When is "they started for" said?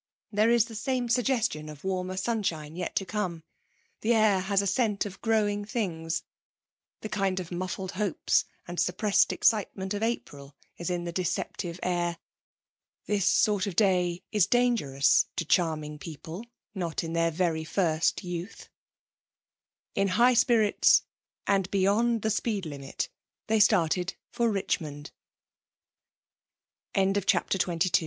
23.45-24.49